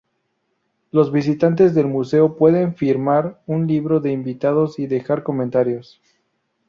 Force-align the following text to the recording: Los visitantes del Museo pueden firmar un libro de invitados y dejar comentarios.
Los 0.89 1.11
visitantes 1.11 1.75
del 1.75 1.85
Museo 1.85 2.35
pueden 2.35 2.73
firmar 2.73 3.39
un 3.45 3.67
libro 3.67 3.99
de 3.99 4.11
invitados 4.11 4.79
y 4.79 4.87
dejar 4.87 5.21
comentarios. 5.21 6.01